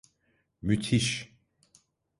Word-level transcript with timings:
Müthiş! 0.61 1.31